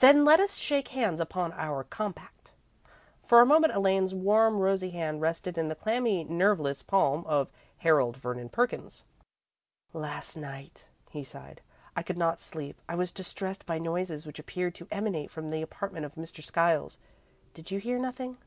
[0.00, 2.50] "Then let us shake hands upon our compact."
[3.22, 8.16] For a moment, Elaine's warm, rosy hand rested in the clammy, nerveless palm of Harold
[8.16, 9.04] Vernon Perkins.
[9.92, 11.60] "Last night," he sighed,
[11.94, 12.80] "I could not sleep.
[12.88, 16.42] I was distressed by noises which appeared to emanate from the apartment of Mr.
[16.42, 16.98] Skiles.
[17.54, 18.38] Did you hear nothing?"